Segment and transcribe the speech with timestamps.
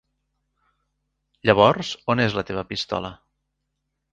[1.49, 3.13] Llavors on és la teva pistola?